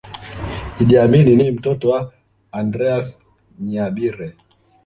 Idi 0.81 0.95
Amin 0.97 1.35
ni 1.35 1.51
mtoto 1.51 1.89
wa 1.89 2.13
Andreas 2.51 3.17
Nyabire 3.59 4.35